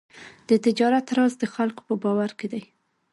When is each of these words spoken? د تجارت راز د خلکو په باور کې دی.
د 0.49 0.51
تجارت 0.65 1.07
راز 1.17 1.33
د 1.39 1.43
خلکو 1.55 1.81
په 1.87 1.95
باور 2.03 2.31
کې 2.39 2.47
دی. 2.53 2.63